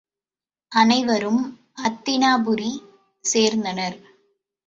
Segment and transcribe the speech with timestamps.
[0.71, 1.41] அனைவரும்
[1.83, 2.71] அத்தினாபுரி
[3.25, 3.97] சேர்ந்தனர்.